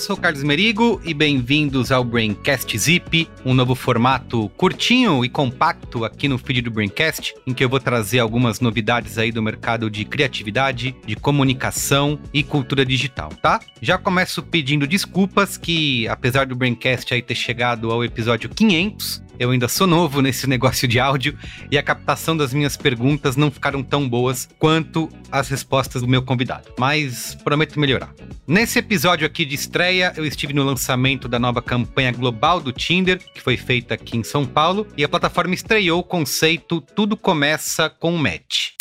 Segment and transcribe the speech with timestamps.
[0.00, 6.26] sou Carlos Merigo e bem-vindos ao Braincast Zip, um novo formato curtinho e compacto aqui
[6.26, 10.06] no feed do Braincast, em que eu vou trazer algumas novidades aí do mercado de
[10.06, 13.60] criatividade, de comunicação e cultura digital, tá?
[13.82, 19.50] Já começo pedindo desculpas que, apesar do Braincast aí ter chegado ao episódio 500, eu
[19.50, 21.34] ainda sou novo nesse negócio de áudio
[21.70, 26.20] e a captação das minhas perguntas não ficaram tão boas quanto as respostas do meu
[26.22, 28.12] convidado, mas prometo melhorar.
[28.46, 33.18] Nesse episódio aqui de estreia, eu estive no lançamento da nova campanha global do Tinder,
[33.32, 37.88] que foi feita aqui em São Paulo, e a plataforma estreou o conceito Tudo Começa
[37.88, 38.72] com um Match.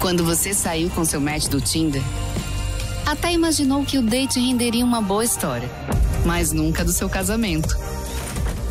[0.00, 2.00] Quando você saiu com seu match do Tinder,
[3.04, 5.68] até imaginou que o date renderia uma boa história,
[6.24, 7.99] mas nunca do seu casamento.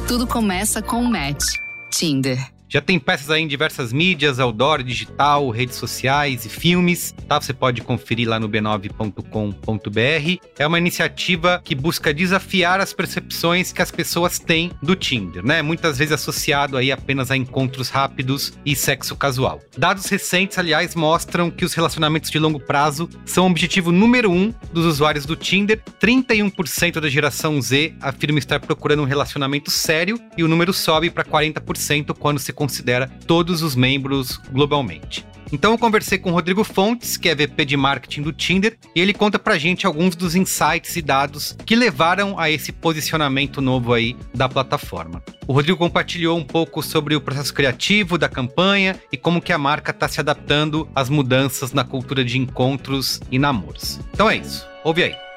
[0.09, 1.59] Tudo começa com um match.
[1.91, 2.58] Tinder.
[2.69, 7.41] Já tem peças aí em diversas mídias, outdoor, digital, redes sociais e filmes, tá?
[7.41, 10.45] Você pode conferir lá no b9.com.br.
[10.55, 15.63] É uma iniciativa que busca desafiar as percepções que as pessoas têm do Tinder, né?
[15.63, 19.59] Muitas vezes associado aí apenas a encontros rápidos e sexo casual.
[19.75, 24.53] Dados recentes, aliás, mostram que os relacionamentos de longo prazo são o objetivo número um
[24.71, 25.81] dos usuários do Tinder.
[25.99, 31.25] 31% da geração Z afirma estar procurando um relacionamento sério e o número sobe para
[31.25, 35.25] 40% quando se considera todos os membros globalmente.
[35.51, 39.01] Então eu conversei com o Rodrigo Fontes, que é VP de marketing do Tinder, e
[39.01, 43.93] ele conta pra gente alguns dos insights e dados que levaram a esse posicionamento novo
[43.93, 45.23] aí da plataforma.
[45.47, 49.57] O Rodrigo compartilhou um pouco sobre o processo criativo da campanha e como que a
[49.57, 53.99] marca está se adaptando às mudanças na cultura de encontros e namoros.
[54.13, 54.67] Então é isso.
[54.83, 55.28] Ouve aí.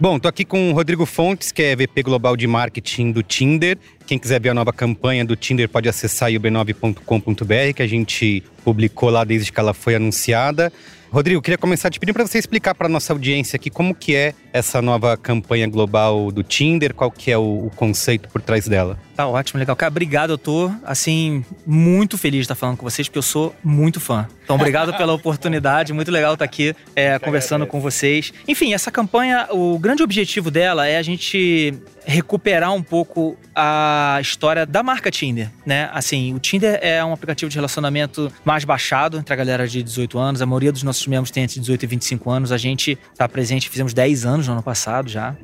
[0.00, 3.76] Bom, tô aqui com o Rodrigo Fontes, que é VP Global de Marketing do Tinder.
[4.06, 8.44] Quem quiser ver a nova campanha do Tinder pode acessar o b9.com.br, que a gente
[8.62, 10.72] publicou lá desde que ela foi anunciada.
[11.10, 14.34] Rodrigo, queria começar te pedindo para você explicar para nossa audiência aqui como que é
[14.52, 18.96] essa nova campanha global do Tinder, qual que é o, o, conceito por trás dela.
[19.18, 19.74] Tá ótimo, legal.
[19.74, 23.52] Cara, obrigado, eu tô, assim, muito feliz de estar falando com vocês, porque eu sou
[23.64, 24.28] muito fã.
[24.44, 28.32] Então, obrigado pela oportunidade, muito legal estar aqui é, conversando com vocês.
[28.46, 31.74] Enfim, essa campanha, o grande objetivo dela é a gente
[32.06, 35.90] recuperar um pouco a história da marca Tinder, né?
[35.92, 40.16] Assim, o Tinder é um aplicativo de relacionamento mais baixado entre a galera de 18
[40.16, 40.40] anos.
[40.40, 42.52] A maioria dos nossos membros tem entre 18 e 25 anos.
[42.52, 45.34] A gente está presente, fizemos 10 anos no ano passado já.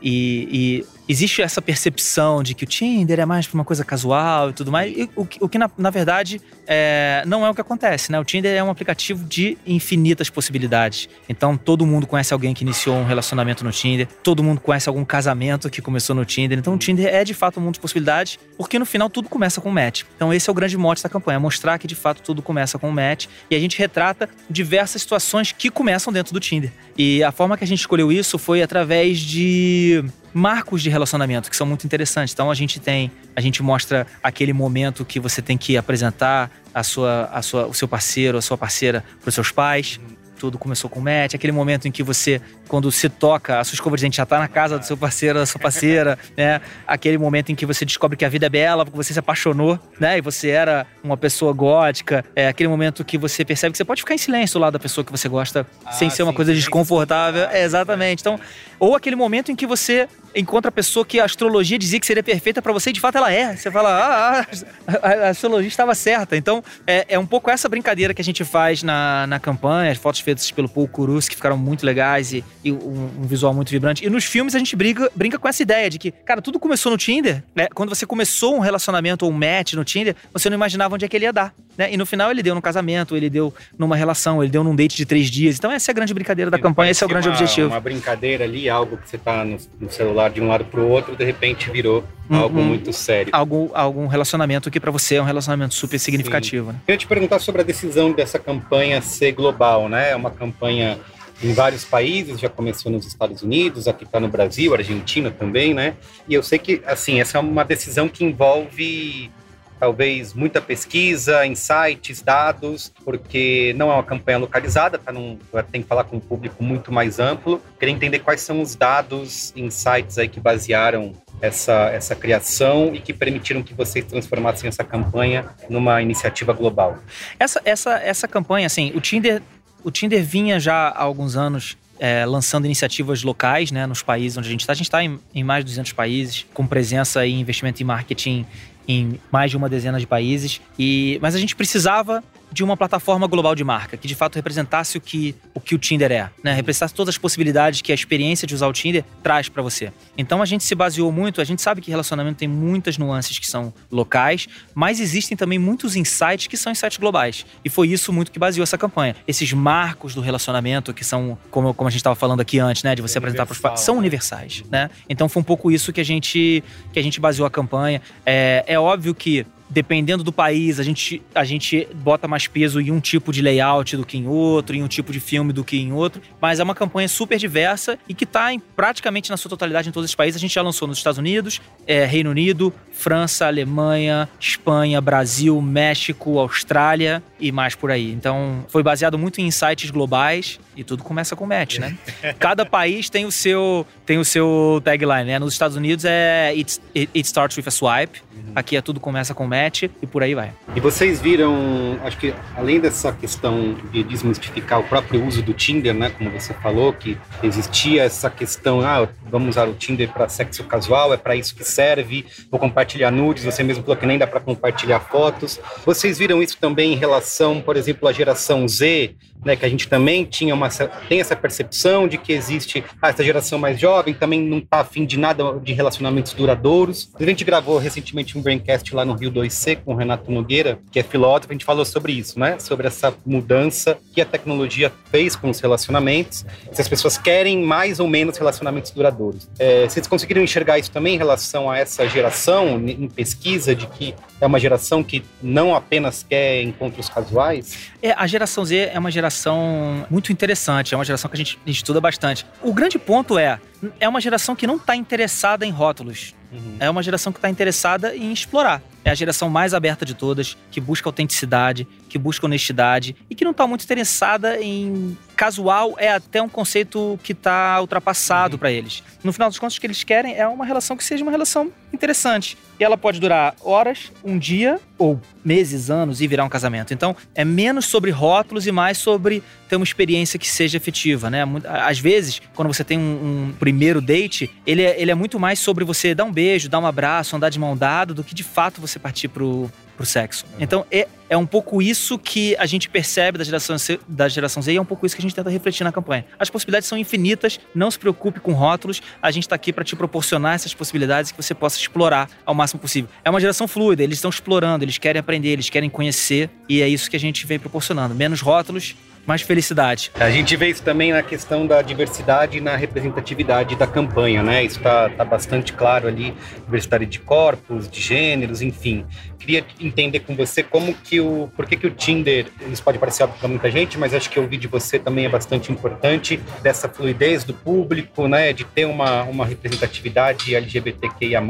[0.00, 4.52] E, e, existe essa percepção de que o Tinder é mais uma coisa casual e
[4.52, 8.10] tudo mais, e o, o que na, na verdade é, não é o que acontece,
[8.10, 8.18] né?
[8.18, 11.08] O Tinder é um aplicativo de infinitas possibilidades.
[11.28, 15.04] Então todo mundo conhece alguém que iniciou um relacionamento no Tinder, todo mundo conhece algum
[15.04, 16.58] casamento que começou no Tinder.
[16.58, 19.60] Então o Tinder é de fato um mundo de possibilidades, porque no final tudo começa
[19.60, 20.02] com um match.
[20.16, 22.88] Então esse é o grande mote da campanha, mostrar que de fato tudo começa com
[22.88, 26.72] um match e a gente retrata diversas situações que começam dentro do Tinder.
[26.98, 30.02] E a forma que a gente escolheu isso foi através de
[30.32, 32.32] marcos de relacionamento que são muito interessantes.
[32.32, 36.82] Então a gente tem, a gente mostra aquele momento que você tem que apresentar a
[36.82, 40.00] sua, a sua, o seu parceiro, a sua parceira para os seus pais
[40.38, 43.74] tudo começou com o match, aquele momento em que você, quando se toca, a sua
[43.74, 46.60] escova de dente já está na casa do seu parceiro, da sua parceira, né?
[46.86, 49.78] Aquele momento em que você descobre que a vida é bela, porque você se apaixonou,
[49.98, 50.18] né?
[50.18, 52.24] E você era uma pessoa gótica.
[52.34, 55.04] É aquele momento que você percebe que você pode ficar em silêncio lado da pessoa
[55.04, 57.44] que você gosta, ah, sem ser uma coisa desconfortável.
[57.44, 58.20] É, exatamente.
[58.20, 58.38] Então,
[58.78, 62.22] ou aquele momento em que você encontra a pessoa que a astrologia dizia que seria
[62.22, 63.56] perfeita para você e de fato ela é.
[63.56, 66.36] Você fala, ah, ah a, a, astrologia estava certa.
[66.36, 69.98] Então, é, é, um pouco essa brincadeira que a gente faz na, na campanha, as
[69.98, 73.70] fotos feitas pelo Paul Kurus, que ficaram muito legais e, e um, um, visual muito
[73.70, 74.04] vibrante.
[74.04, 76.92] E nos filmes a gente brinca, brinca com essa ideia de que, cara, tudo começou
[76.92, 77.42] no Tinder.
[77.54, 77.68] Né?
[77.74, 81.08] Quando você começou um relacionamento ou um match no Tinder, você não imaginava onde é
[81.08, 81.54] que ele ia dar.
[81.76, 81.92] Né?
[81.92, 84.96] E no final ele deu no casamento, ele deu numa relação, ele deu num date
[84.96, 85.56] de três dias.
[85.56, 87.68] Então essa é a grande brincadeira da campanha, esse é o grande uma, objetivo.
[87.68, 90.88] Uma brincadeira ali, algo que você tá no, no celular de um lado para o
[90.88, 92.36] outro, de repente virou uhum.
[92.38, 93.30] algo muito sério.
[93.32, 96.72] Algo, algum relacionamento que para você é um relacionamento super significativo.
[96.72, 96.80] Né?
[96.88, 100.10] Eu ia te perguntar sobre a decisão dessa campanha ser global, né?
[100.10, 100.98] É uma campanha
[101.42, 105.94] em vários países, já começou nos Estados Unidos, aqui está no Brasil, Argentina também, né?
[106.28, 109.30] E eu sei que, assim, essa é uma decisão que envolve
[109.78, 115.38] talvez muita pesquisa, insights, dados, porque não é uma campanha localizada, tá num,
[115.70, 117.60] tem que falar com um público muito mais amplo.
[117.78, 123.12] Queria entender quais são os dados, insights aí que basearam essa, essa criação e que
[123.12, 126.98] permitiram que vocês transformassem essa campanha numa iniciativa global?
[127.38, 129.42] Essa, essa, essa campanha, assim, o Tinder,
[129.84, 134.48] o Tinder vinha já há alguns anos é, lançando iniciativas locais né, nos países onde
[134.48, 134.72] a gente está.
[134.72, 138.46] A gente está em, em, mais de 200 países, com presença e investimento em marketing
[138.88, 140.60] em mais de uma dezena de países.
[140.78, 142.22] E, mas a gente precisava
[142.56, 145.78] de uma plataforma global de marca, que de fato representasse o que o, que o
[145.78, 146.54] Tinder é, né?
[146.54, 149.92] Representasse todas as possibilidades que a experiência de usar o Tinder traz para você.
[150.16, 153.46] Então a gente se baseou muito, a gente sabe que relacionamento tem muitas nuances que
[153.46, 157.44] são locais, mas existem também muitos insights que são insights globais.
[157.62, 159.14] E foi isso muito que baseou essa campanha.
[159.28, 162.94] Esses marcos do relacionamento que são, como, como a gente estava falando aqui antes, né,
[162.94, 164.88] de você apresentar para os são universais, né?
[165.10, 168.00] Então foi um pouco isso que a gente que a gente baseou a campanha.
[168.24, 172.90] É, é óbvio que dependendo do país, a gente, a gente bota mais peso em
[172.90, 175.76] um tipo de layout do que em outro, em um tipo de filme do que
[175.76, 176.22] em outro.
[176.40, 180.10] Mas é uma campanha super diversa e que está praticamente na sua totalidade em todos
[180.10, 180.36] os países.
[180.36, 186.38] A gente já lançou nos Estados Unidos, é, Reino Unido, França, Alemanha, Espanha, Brasil, México,
[186.38, 188.12] Austrália e mais por aí.
[188.12, 191.96] Então, foi baseado muito em insights globais e tudo começa com match, né?
[192.38, 195.38] Cada país tem o seu tem o seu tagline, né?
[195.38, 198.20] Nos Estados Unidos é It, it starts with a swipe.
[198.32, 198.52] Uhum.
[198.54, 199.55] Aqui é tudo começa com match
[200.02, 200.52] e por aí vai.
[200.74, 205.94] E vocês viram, acho que além dessa questão de desmistificar o próprio uso do Tinder,
[205.94, 206.10] né?
[206.10, 211.14] Como você falou, que existia essa questão, ah, vamos usar o Tinder para sexo casual,
[211.14, 214.40] é para isso que serve, vou compartilhar nudes, você mesmo falou que nem dá para
[214.40, 215.60] compartilhar fotos.
[215.84, 219.14] Vocês viram isso também em relação, por exemplo, à geração Z,
[219.46, 220.68] né, que a gente também tinha uma,
[221.08, 225.06] tem essa percepção de que existe ah, essa geração mais jovem, também não está afim
[225.06, 227.12] de nada de relacionamentos duradouros.
[227.18, 230.98] A gente gravou recentemente um Braincast lá no Rio 2C com o Renato Nogueira, que
[230.98, 232.58] é filósofo, a gente falou sobre isso, né?
[232.58, 238.00] Sobre essa mudança que a tecnologia fez com os relacionamentos, se as pessoas querem mais
[238.00, 239.48] ou menos relacionamentos duradouros.
[239.60, 244.12] É, vocês conseguiram enxergar isso também em relação a essa geração, em pesquisa, de que
[244.40, 247.90] é uma geração que não apenas quer encontros casuais?
[248.02, 251.58] É, a geração Z é uma geração muito interessante, é uma geração que a gente
[251.66, 252.46] estuda bastante.
[252.62, 253.60] O grande ponto é,
[253.98, 256.34] é uma geração que não está interessada em rótulos.
[256.52, 256.76] Uhum.
[256.78, 258.82] É uma geração que está interessada em explorar.
[259.04, 263.44] É a geração mais aberta de todas, que busca autenticidade, que busca honestidade e que
[263.44, 265.94] não está muito interessada em casual.
[265.98, 268.58] É até um conceito que está ultrapassado uhum.
[268.58, 269.02] para eles.
[269.22, 271.70] No final dos contos, o que eles querem é uma relação que seja uma relação
[271.92, 272.56] interessante.
[272.78, 276.92] E ela pode durar horas, um dia ou meses, anos e virar um casamento.
[276.92, 281.44] Então, é menos sobre rótulos e mais sobre ter uma experiência que seja efetiva, né?
[281.64, 283.02] Às vezes, quando você tem um,
[283.48, 286.78] um primeiro date, ele é, ele é muito mais sobre você dar um beijo, dar
[286.78, 290.46] um abraço, andar de mão dada, do que de fato você partir pro, pro sexo.
[290.46, 290.56] Uhum.
[290.60, 294.62] Então é, é um pouco isso que a gente percebe da geração, C, da geração
[294.62, 296.24] Z e é um pouco isso que a gente tenta refletir na campanha.
[296.38, 299.94] As possibilidades são infinitas, não se preocupe com rótulos, a gente está aqui para te
[299.94, 303.10] proporcionar essas possibilidades que você possa explorar ao máximo possível.
[303.22, 306.88] É uma geração fluida, eles estão explorando, eles querem aprender, eles querem conhecer e é
[306.88, 308.14] isso que a gente vem proporcionando.
[308.14, 310.10] Menos rótulos, mais felicidade.
[310.14, 314.64] A gente vê isso também na questão da diversidade e na representatividade da campanha, né?
[314.64, 319.04] Isso está tá bastante claro ali, diversidade de corpos, de gêneros, enfim.
[319.38, 323.24] Queria entender com você como que o, por que que o Tinder, isso pode parecer
[323.24, 326.88] óbvio para muita gente, mas acho que ouvir de você também é bastante importante dessa
[326.88, 328.52] fluidez do público, né?
[328.52, 331.42] De ter uma, uma representatividade LGBTQIA+,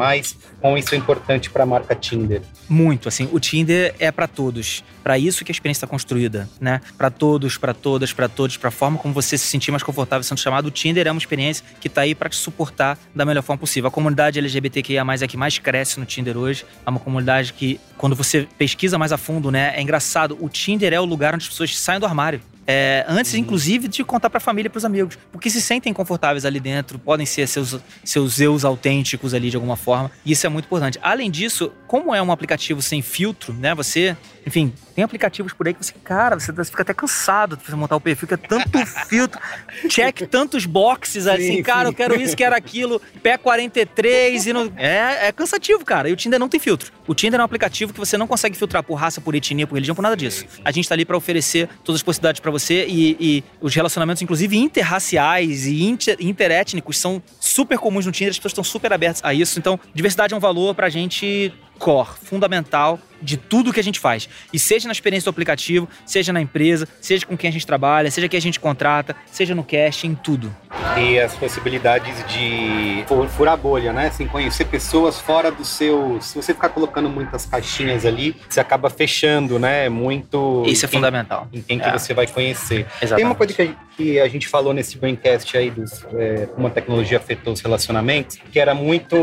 [0.60, 2.42] como isso é importante para a marca Tinder.
[2.68, 6.80] Muito, assim, o Tinder é para todos, para isso que a experiência está construída, né?
[6.98, 10.22] Para todos, para todas, para todos, para a forma como você se sentir mais confortável
[10.22, 10.66] sendo chamado.
[10.66, 13.88] O Tinder é uma experiência que está aí para te suportar da melhor forma possível.
[13.88, 16.64] A comunidade LGBTQIA+, é a que mais cresce no Tinder hoje.
[16.86, 20.38] É uma comunidade que, quando você pesquisa mais a fundo, né, é engraçado.
[20.40, 22.40] O Tinder é o lugar onde as pessoas saem do armário.
[22.66, 23.40] É, antes, uhum.
[23.40, 25.18] inclusive, de contar para a família e para os amigos.
[25.30, 29.76] Porque se sentem confortáveis ali dentro, podem ser seus, seus eus autênticos ali de alguma
[29.76, 30.10] forma.
[30.24, 30.98] E isso é muito importante.
[31.02, 33.74] Além disso, como é um aplicativo sem filtro, né?
[33.74, 37.76] Você, enfim, tem aplicativos por aí que você, cara, você fica até cansado de você
[37.76, 39.40] montar o perfil, fica tanto filtro,
[39.88, 41.88] check tantos boxes assim, sim, cara, sim.
[41.88, 44.72] eu quero isso, quero aquilo, pé 43 e não.
[44.76, 46.08] É, é cansativo, cara.
[46.08, 46.92] E o Tinder não tem filtro.
[47.06, 49.74] O Tinder é um aplicativo que você não consegue filtrar por raça, por etnia, por
[49.74, 50.46] religião, por nada disso.
[50.64, 54.22] A gente tá ali para oferecer todas as possibilidades para você e, e, os relacionamentos,
[54.22, 59.22] inclusive interraciais e inter, interétnicos, são super comuns no Tinder, as pessoas estão super abertas
[59.24, 59.58] a isso.
[59.58, 64.28] Então, diversidade é um valor pra gente core, fundamental de tudo que a gente faz.
[64.52, 68.10] E seja na experiência do aplicativo, seja na empresa, seja com quem a gente trabalha,
[68.10, 70.54] seja quem a gente contrata, seja no casting, tudo.
[70.98, 73.04] E as possibilidades de
[73.36, 74.06] furar a bolha, né?
[74.06, 76.18] Assim, conhecer pessoas fora do seu.
[76.20, 79.88] Se você ficar colocando muitas caixinhas ali, você acaba fechando, né?
[79.88, 80.64] Muito.
[80.66, 81.48] Isso é quem, fundamental.
[81.52, 81.84] Em quem é.
[81.84, 82.86] que você vai conhecer.
[83.00, 83.16] Exatamente.
[83.16, 86.66] Tem uma coisa que a, que a gente falou nesse braincast aí dos é, como
[86.66, 89.16] a tecnologia afetou os relacionamentos, que era muito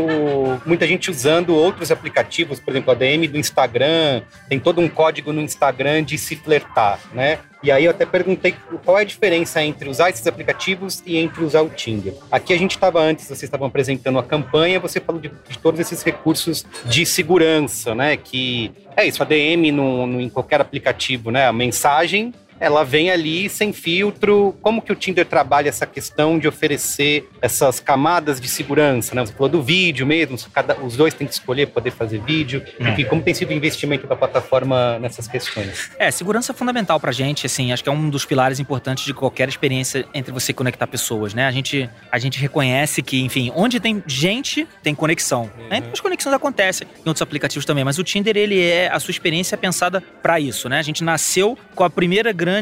[0.66, 5.32] muita gente usando outros aplicativos, por exemplo, a DM do Instagram, tem todo um código
[5.32, 7.38] no Instagram de se flertar, né?
[7.64, 8.54] E aí eu até perguntei
[8.84, 12.12] qual é a diferença entre usar esses aplicativos e entre usar o Tinder.
[12.30, 15.80] Aqui a gente estava antes, vocês estavam apresentando a campanha, você falou de, de, todos
[15.80, 18.18] esses recursos de segurança, né?
[18.18, 21.46] Que é isso, a DM no, no, em qualquer aplicativo, né?
[21.46, 24.56] A mensagem ela vem ali sem filtro.
[24.62, 29.14] Como que o Tinder trabalha essa questão de oferecer essas camadas de segurança?
[29.14, 29.24] Né?
[29.24, 32.62] Você falou do vídeo mesmo, cada, os dois têm que escolher poder fazer vídeo.
[32.80, 32.90] É.
[32.90, 35.90] Enfim, como tem sido o investimento da plataforma nessas questões?
[35.98, 39.12] É, segurança é fundamental pra gente, assim, acho que é um dos pilares importantes de
[39.12, 41.46] qualquer experiência entre você conectar pessoas, né?
[41.46, 45.50] A gente, a gente reconhece que, enfim, onde tem gente, tem conexão.
[45.58, 45.68] Uhum.
[45.68, 45.82] Né?
[45.92, 49.54] As conexões acontecem em outros aplicativos também, mas o Tinder, ele é, a sua experiência
[49.54, 50.78] é pensada para isso, né?
[50.78, 52.53] A gente nasceu com a primeira grande.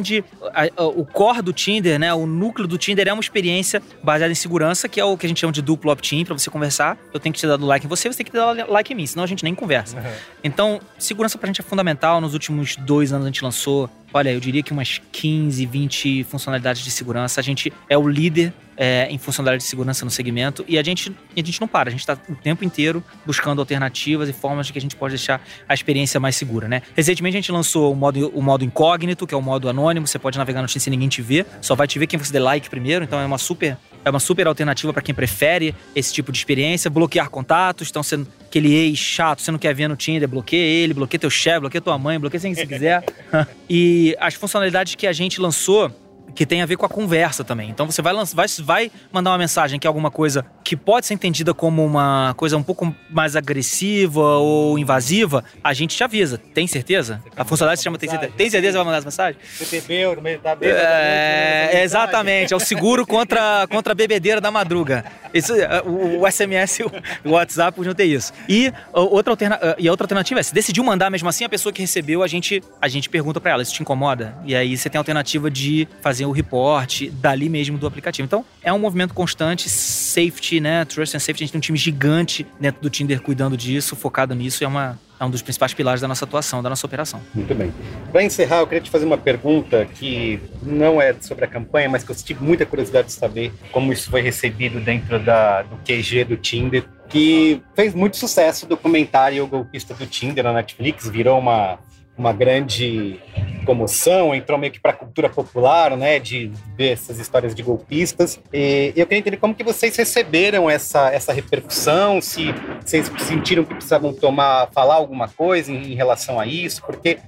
[0.55, 2.13] A, a, o core do Tinder, né?
[2.15, 5.29] O núcleo do Tinder é uma experiência baseada em segurança, que é o que a
[5.29, 6.97] gente chama de duplo opt-in para você conversar.
[7.13, 8.97] Eu tenho que te dar do like em você, você tem que dar like em
[8.97, 9.97] mim, senão a gente nem conversa.
[9.97, 10.13] Uhum.
[10.45, 12.21] Então, segurança pra gente é fundamental.
[12.21, 16.83] Nos últimos dois anos a gente lançou olha, eu diria que umas 15, 20 funcionalidades
[16.83, 17.41] de segurança.
[17.41, 21.15] A gente é o líder é, em funcionalidade de segurança no segmento e a gente,
[21.37, 24.73] a gente não para, a gente está o tempo inteiro buscando alternativas e formas de
[24.73, 26.83] que a gente pode deixar a experiência mais segura, né?
[26.95, 30.19] Recentemente a gente lançou o modo, o modo incógnito, que é o modo anônimo, você
[30.19, 32.41] pode navegar no Steam sem ninguém te ver, só vai te ver quem você der
[32.41, 36.33] like primeiro, então é uma super é uma super alternativa para quem prefere esse tipo
[36.33, 36.91] de experiência.
[36.91, 40.93] Bloquear contatos, então sendo aquele ex chato, você não quer ver no Tinder, bloqueia ele,
[40.93, 43.05] bloqueia teu chefe, bloqueia tua mãe, bloqueia quem você quiser.
[43.71, 45.91] e as funcionalidades que a gente lançou
[46.35, 47.71] que tem a ver com a conversa também.
[47.71, 51.15] Então você vai, vai, vai mandar uma mensagem que é alguma coisa que pode ser
[51.15, 56.39] entendida como uma coisa um pouco mais agressiva ou invasiva, a gente te avisa.
[56.39, 57.23] Tem certeza?
[57.37, 58.33] A funcionalidade se chama Tem certeza?
[58.37, 59.41] Tem certeza que vai mandar essa mensagem?
[59.59, 64.51] Você bebeu no meio da é, Exatamente, é o seguro contra, contra a bebedeira da
[64.51, 65.05] madruga.
[65.35, 66.93] Isso, é, o, o SMS e o,
[67.25, 68.33] o WhatsApp podiam ter isso.
[68.49, 71.73] E outra, alterna, e a outra alternativa é, se decidiu mandar mesmo assim, a pessoa
[71.73, 74.37] que recebeu, a gente, a gente pergunta para ela, isso te incomoda?
[74.45, 78.27] E aí você tem a alternativa de fazer o report dali mesmo do aplicativo.
[78.27, 80.85] Então, é um movimento constante, safety, né?
[80.85, 81.45] Trust and safety.
[81.45, 84.65] A gente tem um time gigante dentro do Tinder cuidando disso, focado nisso.
[84.65, 87.21] É, uma, é um dos principais pilares da nossa atuação, da nossa operação.
[87.35, 87.73] Muito bem.
[88.11, 92.05] Para encerrar, eu queria te fazer uma pergunta que não é sobre a campanha, mas
[92.05, 96.25] que eu tive muita curiosidade de saber como isso foi recebido dentro da, do QG
[96.25, 101.39] do Tinder que fez muito sucesso o documentário O Golpista do Tinder na Netflix, virou
[101.39, 101.79] uma
[102.17, 103.19] uma grande
[103.63, 108.41] comoção, entrou meio que para a cultura popular, né, de ver essas histórias de golpistas.
[108.53, 112.55] E eu queria entender como que vocês receberam essa, essa repercussão, se
[112.85, 117.19] vocês sentiram que precisavam tomar, falar alguma coisa em, em relação a isso, porque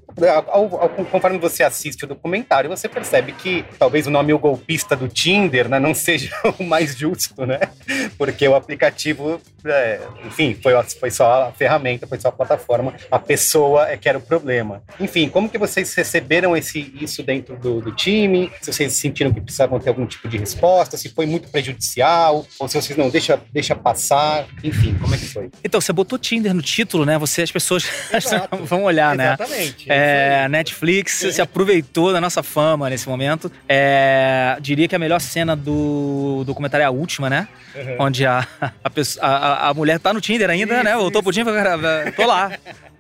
[0.49, 4.95] ao, ao, conforme você assiste o documentário, você percebe que talvez o nome O Golpista
[4.95, 7.61] do Tinder né, não seja o mais justo, né?
[8.17, 13.19] Porque o aplicativo, é, enfim, foi, foi só a ferramenta, foi só a plataforma, a
[13.19, 14.83] pessoa é que era o problema.
[15.01, 16.24] Enfim, como que vocês receberam
[16.57, 18.51] esse, isso dentro do, do time?
[18.61, 22.69] Se vocês sentiram que precisavam ter algum tipo de resposta, se foi muito prejudicial, ou
[22.69, 25.51] se vocês não deixa, deixa passar, enfim, como é que foi?
[25.63, 27.19] Então, você botou Tinder no título, né?
[27.19, 27.85] Você, as pessoas
[28.65, 29.35] vão olhar, né?
[29.35, 29.91] Exatamente.
[29.91, 33.51] É, é, Netflix se aproveitou da nossa fama nesse momento.
[33.69, 37.49] É, diria que a melhor cena do documentário é a última, né?
[37.75, 37.97] Uhum.
[38.01, 38.47] Onde a,
[38.83, 40.95] a, pessoa, a, a, mulher tá no Tinder ainda, isso, né?
[40.95, 41.23] Voltou isso.
[41.23, 41.55] pro Tinder
[42.07, 42.53] e tô lá.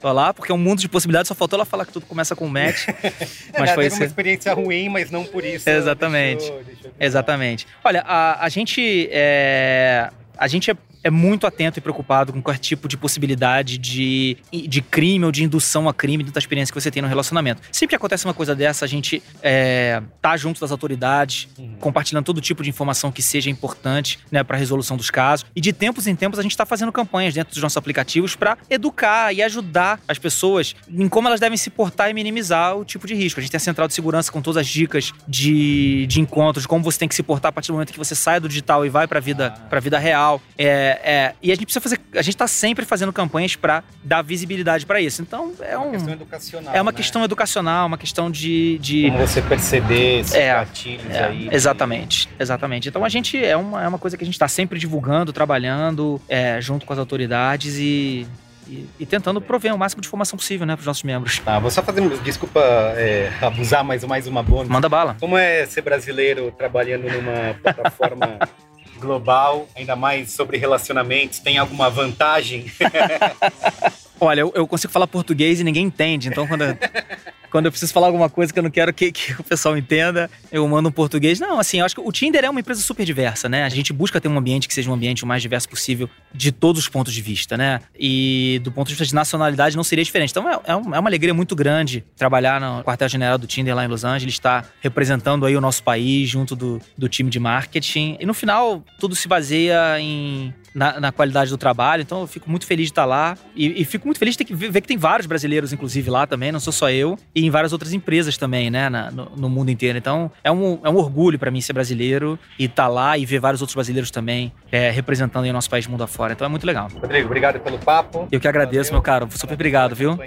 [0.04, 2.36] Tô lá, porque é um mundo de possibilidades, só faltou ela falar que tudo começa
[2.36, 2.88] com match.
[3.58, 5.66] mas é, foi uma experiência ruim, mas não por isso.
[5.66, 6.40] Exatamente.
[6.40, 7.66] Deixou, deixou Exatamente.
[7.82, 9.08] Olha, a, a gente.
[9.10, 14.38] É, a gente é é muito atento e preocupado com qualquer tipo de possibilidade de,
[14.50, 17.60] de crime ou de indução a crime dentro da experiência que você tem no relacionamento.
[17.70, 21.76] Sempre que acontece uma coisa dessa, a gente é, tá junto das autoridades, uhum.
[21.78, 25.44] compartilhando todo tipo de informação que seja importante né, para a resolução dos casos.
[25.54, 28.56] E de tempos em tempos a gente está fazendo campanhas dentro dos nossos aplicativos para
[28.70, 33.06] educar e ajudar as pessoas em como elas devem se portar e minimizar o tipo
[33.06, 33.40] de risco.
[33.40, 36.82] A gente tem a central de segurança com todas as dicas de, de encontros, como
[36.82, 38.88] você tem que se portar a partir do momento que você sai do digital e
[38.88, 40.40] vai para a vida, pra vida real.
[40.56, 42.00] É, é, e a gente precisa fazer.
[42.12, 45.22] A gente está sempre fazendo campanhas para dar visibilidade para isso.
[45.22, 46.74] Então é, um, uma questão educacional.
[46.74, 46.96] É uma né?
[46.96, 48.78] questão educacional, uma questão de.
[48.78, 51.48] de Como você perceber esses é, gatilhos é, aí.
[51.50, 52.88] Exatamente, exatamente.
[52.88, 56.20] Então a gente é uma, é uma coisa que a gente está sempre divulgando, trabalhando
[56.28, 58.26] é, junto com as autoridades e
[58.66, 61.38] E, e tentando prover o máximo de informação possível, né, para os nossos membros.
[61.38, 62.60] Tá, vou só fazer, desculpa
[62.96, 64.68] é, abusar mais, mais uma bônus.
[64.68, 65.16] Manda bala.
[65.20, 68.38] Como é ser brasileiro trabalhando numa plataforma
[69.04, 72.66] global, ainda mais sobre relacionamentos, tem alguma vantagem?
[74.20, 76.78] Olha, eu, eu, consigo falar português e ninguém entende, então quando eu,
[77.50, 80.30] quando eu preciso falar alguma coisa que eu não quero que, que, o pessoal entenda,
[80.50, 81.38] eu mando um português.
[81.38, 83.64] Não, assim, eu acho que o Tinder é uma empresa super diversa, né?
[83.64, 86.50] A gente busca ter um ambiente que seja um ambiente o mais diverso possível de
[86.50, 87.80] todos os pontos de vista, né?
[87.98, 90.30] E do ponto de vista de nacionalidade não seria diferente.
[90.30, 93.88] Então é, é, é uma alegria muito grande trabalhar no quartel-general do Tinder lá em
[93.88, 98.16] Los Angeles, estar representando aí o nosso país junto do, do time de marketing.
[98.18, 102.02] E no final, tudo se baseia em na, na, qualidade do trabalho.
[102.02, 103.36] Então eu fico muito feliz de estar lá.
[103.54, 106.10] E, e fico muito feliz de ter que ver, ver, que tem vários brasileiros, inclusive,
[106.10, 107.18] lá também, não sou só eu.
[107.34, 108.88] E em várias outras empresas também, né?
[108.88, 109.96] Na, no, no, mundo inteiro.
[109.96, 113.38] Então é um, é um orgulho para mim ser brasileiro e estar lá e ver
[113.38, 116.32] vários outros brasileiros também é, representando o nosso país mundo afora.
[116.32, 116.88] Então é muito legal.
[117.00, 118.26] Rodrigo, obrigado pelo papo.
[118.32, 118.94] Eu que agradeço, valeu.
[118.94, 119.28] meu caro.
[119.30, 120.18] Super obrigado, viu?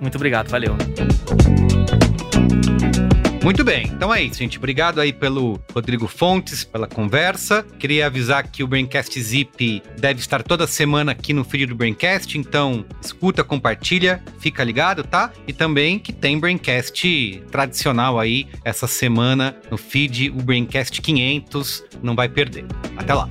[0.00, 0.76] Muito obrigado, valeu.
[3.44, 4.56] Muito bem, então é isso, gente.
[4.56, 7.62] Obrigado aí pelo Rodrigo Fontes, pela conversa.
[7.78, 12.38] Queria avisar que o Braincast Zip deve estar toda semana aqui no feed do Braincast,
[12.38, 15.30] então escuta, compartilha, fica ligado, tá?
[15.46, 22.16] E também que tem Braincast tradicional aí essa semana no feed, o Braincast 500, não
[22.16, 22.64] vai perder.
[22.96, 23.28] Até lá.